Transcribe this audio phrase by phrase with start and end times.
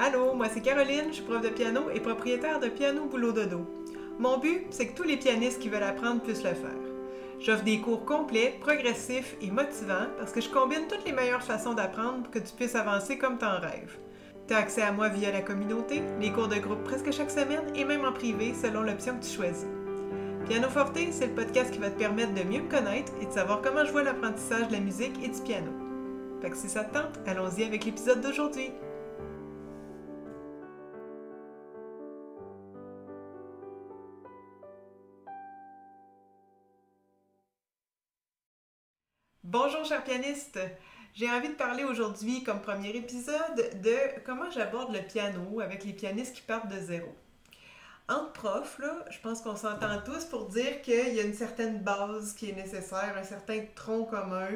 [0.00, 3.66] Allô, moi c'est Caroline, je suis prof de piano et propriétaire de Piano Boulot Dodo.
[4.20, 6.70] Mon but, c'est que tous les pianistes qui veulent apprendre puissent le faire.
[7.40, 11.74] J'offre des cours complets, progressifs et motivants parce que je combine toutes les meilleures façons
[11.74, 13.98] d'apprendre pour que tu puisses avancer comme t'en rêves.
[14.46, 17.66] Tu as accès à moi via la communauté, les cours de groupe presque chaque semaine
[17.74, 19.66] et même en privé selon l'option que tu choisis.
[20.48, 23.32] Piano Forte, c'est le podcast qui va te permettre de mieux me connaître et de
[23.32, 25.72] savoir comment je vois l'apprentissage de la musique et du piano.
[26.40, 28.70] Fait que si ça te tente, allons-y avec l'épisode d'aujourd'hui.
[39.50, 40.58] Bonjour chers pianistes,
[41.14, 45.94] j'ai envie de parler aujourd'hui comme premier épisode de comment j'aborde le piano avec les
[45.94, 47.08] pianistes qui partent de zéro.
[48.10, 51.78] Entre profs, là, je pense qu'on s'entend tous pour dire qu'il y a une certaine
[51.78, 54.50] base qui est nécessaire, un certain tronc commun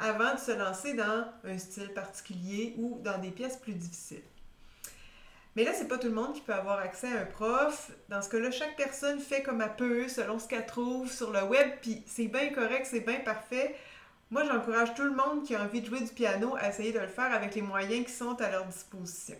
[0.00, 4.24] avant de se lancer dans un style particulier ou dans des pièces plus difficiles.
[5.54, 7.92] Mais là, c'est pas tout le monde qui peut avoir accès à un prof.
[8.08, 11.44] Dans ce cas-là, chaque personne fait comme elle peut, selon ce qu'elle trouve sur le
[11.44, 13.76] web, puis c'est bien correct, c'est bien parfait.
[14.30, 16.98] Moi, j'encourage tout le monde qui a envie de jouer du piano à essayer de
[16.98, 19.36] le faire avec les moyens qui sont à leur disposition.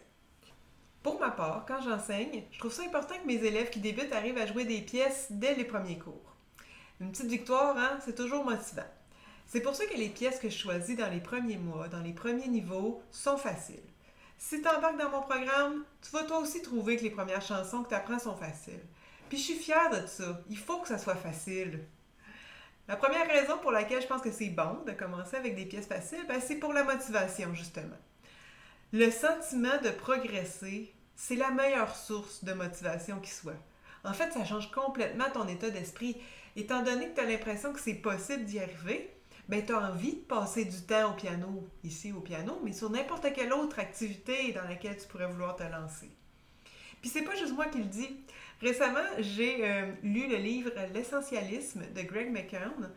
[1.02, 4.38] Pour ma part, quand j'enseigne, je trouve ça important que mes élèves qui débutent arrivent
[4.38, 6.34] à jouer des pièces dès les premiers cours.
[7.00, 8.88] Une petite victoire, hein, c'est toujours motivant.
[9.46, 12.14] C'est pour ça que les pièces que je choisis dans les premiers mois, dans les
[12.14, 13.76] premiers niveaux, sont faciles.
[14.38, 17.82] Si tu embarques dans mon programme, tu vas toi aussi trouver que les premières chansons
[17.82, 18.80] que tu apprends sont faciles.
[19.28, 20.40] Puis je suis fière de ça.
[20.48, 21.84] Il faut que ça soit facile.
[22.88, 25.86] La première raison pour laquelle je pense que c'est bon de commencer avec des pièces
[25.86, 27.96] faciles, ben, c'est pour la motivation, justement.
[28.92, 33.60] Le sentiment de progresser, c'est la meilleure source de motivation qui soit.
[34.04, 36.16] En fait, ça change complètement ton état d'esprit.
[36.56, 39.14] Étant donné que tu as l'impression que c'est possible d'y arriver,
[39.50, 42.88] ben, tu as envie de passer du temps au piano, ici au piano, mais sur
[42.88, 46.10] n'importe quelle autre activité dans laquelle tu pourrais vouloir te lancer.
[47.02, 48.24] Puis c'est pas juste moi qui le dis.
[48.60, 52.90] Récemment, j'ai euh, lu le livre L'essentialisme de Greg McKeown,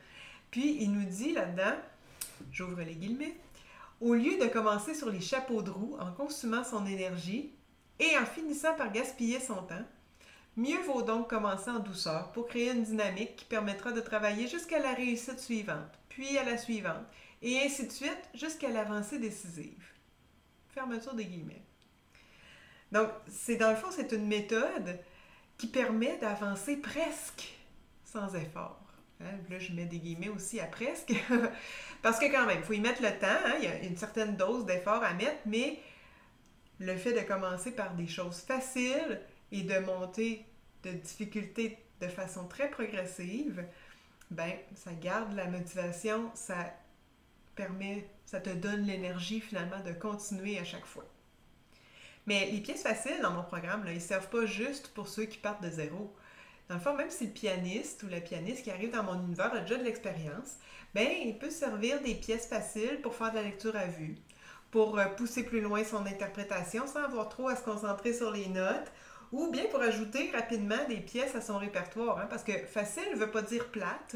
[0.49, 1.75] puis il nous dit là-dedans,
[2.51, 3.37] j'ouvre les guillemets,
[3.99, 7.51] au lieu de commencer sur les chapeaux de roue en consumant son énergie
[7.99, 9.85] et en finissant par gaspiller son temps,
[10.57, 14.79] mieux vaut donc commencer en douceur pour créer une dynamique qui permettra de travailler jusqu'à
[14.79, 17.05] la réussite suivante, puis à la suivante,
[17.43, 19.85] et ainsi de suite jusqu'à l'avancée décisive.
[20.69, 21.61] Fermeture des guillemets.
[22.91, 24.99] Donc, c'est dans le fond, c'est une méthode
[25.67, 27.53] permet d'avancer presque
[28.05, 28.79] sans effort.
[29.21, 31.13] Hein, là, je mets des guillemets aussi à presque,
[32.01, 33.97] parce que quand même, il faut y mettre le temps, hein, il y a une
[33.97, 35.79] certaine dose d'effort à mettre, mais
[36.79, 39.21] le fait de commencer par des choses faciles
[39.51, 40.45] et de monter
[40.83, 43.63] de difficultés de façon très progressive,
[44.31, 46.73] ben, ça garde la motivation, ça
[47.55, 51.05] permet, ça te donne l'énergie finalement de continuer à chaque fois.
[52.27, 55.25] Mais les pièces faciles dans mon programme, là, ils ne servent pas juste pour ceux
[55.25, 56.13] qui partent de zéro.
[56.69, 59.53] Dans le fond, même si le pianiste ou la pianiste qui arrive dans mon univers
[59.53, 60.57] a déjà de l'expérience,
[60.93, 64.15] ben, il peut servir des pièces faciles pour faire de la lecture à vue,
[64.69, 68.47] pour euh, pousser plus loin son interprétation sans avoir trop à se concentrer sur les
[68.47, 68.91] notes,
[69.31, 72.19] ou bien pour ajouter rapidement des pièces à son répertoire.
[72.19, 74.15] Hein, parce que facile ne veut pas dire plate.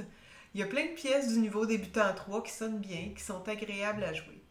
[0.54, 3.48] Il y a plein de pièces du niveau débutant 3 qui sonnent bien, qui sont
[3.50, 4.45] agréables à jouer.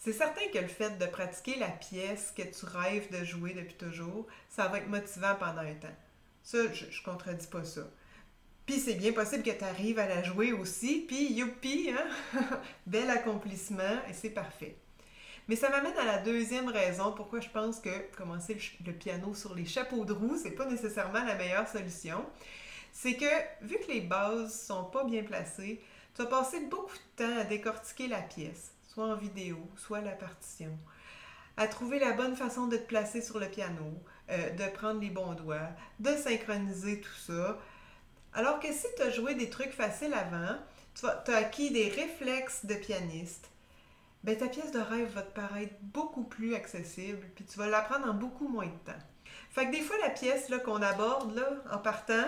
[0.00, 3.74] C'est certain que le fait de pratiquer la pièce que tu rêves de jouer depuis
[3.74, 5.94] toujours, ça va être motivant pendant un temps.
[6.42, 7.82] Ça, je, ne contredis pas ça.
[8.64, 12.40] Puis c'est bien possible que tu arrives à la jouer aussi, puis youpi, hein?
[12.86, 14.74] Bel accomplissement, et c'est parfait.
[15.48, 18.56] Mais ça m'amène à la deuxième raison pourquoi je pense que commencer
[18.86, 22.24] le, piano sur les chapeaux de roue, c'est pas nécessairement la meilleure solution.
[22.90, 25.82] C'est que, vu que les bases sont pas bien placées,
[26.14, 30.12] tu vas passer beaucoup de temps à décortiquer la pièce soit en vidéo, soit la
[30.12, 30.76] partition,
[31.56, 33.92] à trouver la bonne façon de te placer sur le piano,
[34.30, 35.68] euh, de prendre les bons doigts,
[36.00, 37.58] de synchroniser tout ça.
[38.32, 40.56] Alors que si tu as joué des trucs faciles avant,
[40.94, 43.50] tu as acquis des réflexes de pianiste,
[44.24, 48.10] ben ta pièce de rêve va te paraître beaucoup plus accessible, puis tu vas l'apprendre
[48.10, 48.98] en beaucoup moins de temps.
[49.50, 52.26] Fait que des fois, la pièce qu'on aborde là, en partant,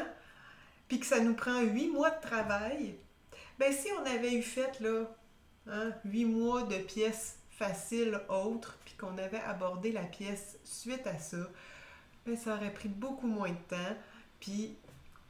[0.86, 2.96] puis que ça nous prend huit mois de travail,
[3.58, 5.06] ben si on avait eu fait là,
[5.68, 11.18] Hein, huit mois de pièces faciles autres, puis qu'on avait abordé la pièce suite à
[11.18, 11.48] ça,
[12.26, 13.96] ben, ça aurait pris beaucoup moins de temps,
[14.40, 14.74] puis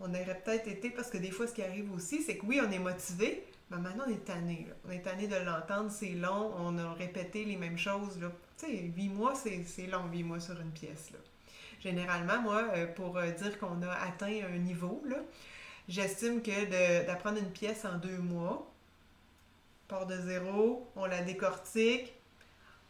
[0.00, 2.60] on aurait peut-être été, parce que des fois, ce qui arrive aussi, c'est que oui,
[2.66, 4.66] on est motivé, mais maintenant, on est tanné.
[4.86, 8.18] On est tanné de l'entendre, c'est long, on a répété les mêmes choses.
[8.58, 11.10] Tu sais, huit mois, c'est long, huit mois sur une pièce.
[11.12, 11.18] Là.
[11.80, 15.02] Généralement, moi, euh, pour euh, dire qu'on a atteint un niveau,
[15.88, 18.71] j'estime que d'apprendre une pièce en deux mois,
[20.06, 22.12] de zéro, on la décortique,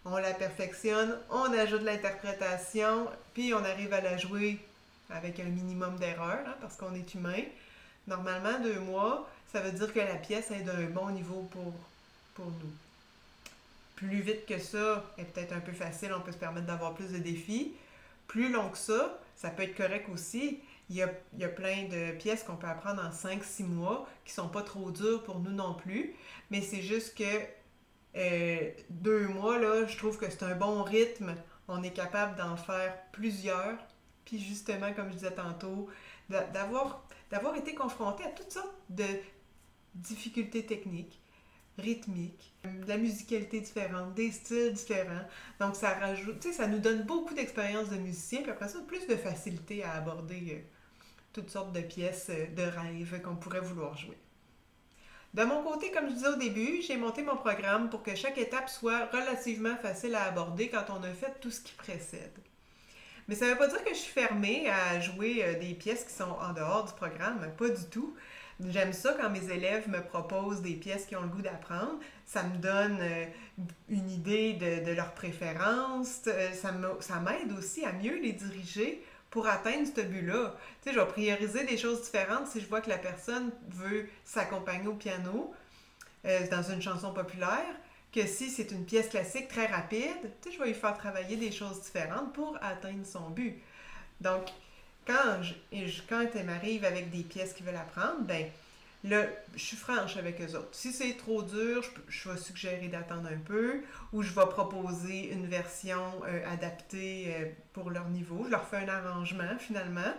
[0.04, 4.58] on la perfectionne, on ajoute l'interprétation, puis on arrive à la jouer
[5.10, 7.42] avec un minimum d'erreurs, hein, parce qu'on est humain.
[8.06, 11.74] Normalement, deux mois, ça veut dire que la pièce est d'un bon niveau pour,
[12.34, 12.72] pour nous.
[13.96, 17.12] Plus vite que ça est peut-être un peu facile, on peut se permettre d'avoir plus
[17.12, 17.72] de défis.
[18.26, 20.60] Plus long que ça, ça peut être correct aussi.
[20.92, 24.32] Il y a, y a plein de pièces qu'on peut apprendre en 5-6 mois qui
[24.34, 26.14] sont pas trop dures pour nous non plus.
[26.50, 27.24] Mais c'est juste que
[28.14, 31.34] euh, deux mois, là, je trouve que c'est un bon rythme.
[31.66, 33.78] On est capable d'en faire plusieurs.
[34.26, 35.88] Puis justement, comme je disais tantôt,
[36.28, 39.06] d'avoir, d'avoir été confronté à toutes sortes de
[39.94, 41.18] difficultés techniques,
[41.78, 45.24] rythmiques, de la musicalité différente, des styles différents.
[45.58, 49.16] Donc ça rajoute, ça nous donne beaucoup d'expérience de musicien, puis après ça, plus de
[49.16, 50.60] facilité à aborder euh,
[51.32, 54.18] toutes sortes de pièces euh, de rêve qu'on pourrait vouloir jouer.
[55.34, 58.36] De mon côté, comme je disais au début, j'ai monté mon programme pour que chaque
[58.36, 62.38] étape soit relativement facile à aborder quand on a fait tout ce qui précède.
[63.28, 66.04] Mais ça ne veut pas dire que je suis fermée à jouer euh, des pièces
[66.04, 68.14] qui sont en dehors du programme, pas du tout.
[68.68, 71.98] J'aime ça quand mes élèves me proposent des pièces qui ont le goût d'apprendre.
[72.26, 73.24] Ça me donne euh,
[73.88, 76.28] une idée de, de leurs préférences.
[76.52, 76.72] Ça
[77.20, 79.02] m'aide aussi à mieux les diriger
[79.32, 80.54] pour atteindre ce but-là.
[80.82, 84.06] Tu sais, je vais prioriser des choses différentes si je vois que la personne veut
[84.24, 85.52] s'accompagner au piano
[86.26, 87.74] euh, dans une chanson populaire
[88.14, 91.36] que si c'est une pièce classique très rapide, tu sais, je vais lui faire travailler
[91.36, 93.54] des choses différentes pour atteindre son but.
[94.20, 94.44] Donc,
[95.06, 95.54] quand, je,
[96.08, 98.46] quand elle m'arrive avec des pièces qui veulent apprendre, ben
[99.04, 100.68] Là, je suis franche avec eux autres.
[100.72, 103.82] Si c'est trop dur, je, vais suggérer d'attendre un peu
[104.12, 108.44] ou je vais proposer une version euh, adaptée euh, pour leur niveau.
[108.44, 110.12] Je leur fais un arrangement finalement.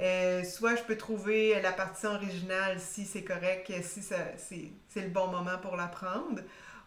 [0.00, 5.28] Euh, soit je peux trouver la partition originale si c'est correct, si c'est le bon
[5.28, 6.40] moment pour l'apprendre.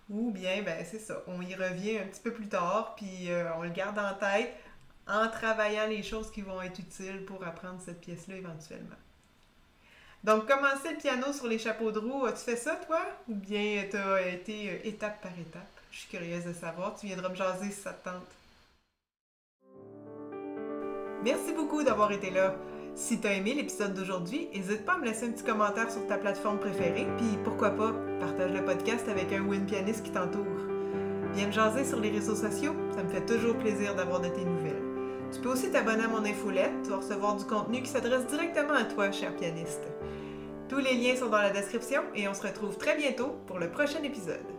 [0.10, 3.28] Ou bien, ben c'est ça, on y revient un petit peu plus tard, puis
[3.58, 4.54] on le garde en tête
[5.06, 8.96] en travaillant les choses qui vont être utiles pour apprendre cette pièce-là éventuellement.
[10.24, 13.00] Donc, commencer le piano sur les chapeaux de roue, as-tu fait ça, toi?
[13.30, 15.68] Ou bien tu as été euh, étape par étape?
[15.92, 16.96] Je suis curieuse de savoir.
[16.96, 18.28] Tu viendras me jaser si ça te tente.
[21.24, 22.56] Merci beaucoup d'avoir été là.
[22.96, 26.06] Si tu as aimé l'épisode d'aujourd'hui, n'hésite pas à me laisser un petit commentaire sur
[26.08, 30.12] ta plateforme préférée, puis pourquoi pas, partage le podcast avec un ou une pianiste qui
[30.12, 30.46] t'entoure.
[31.34, 34.44] Viens me jaser sur les réseaux sociaux, ça me fait toujours plaisir d'avoir de tes
[34.44, 34.87] nouvelles.
[35.32, 38.86] Tu peux aussi t'abonner à mon infolette, vas recevoir du contenu qui s'adresse directement à
[38.86, 39.84] toi, cher pianiste.
[40.70, 43.70] Tous les liens sont dans la description et on se retrouve très bientôt pour le
[43.70, 44.57] prochain épisode.